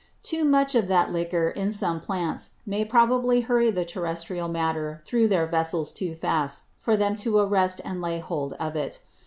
[0.23, 5.27] Too much of that Liquor, in some Plants, may probably hurry the Terrestrial Matter thorough
[5.27, 9.01] their Vessels too fast for them to arrest and lay hold of it.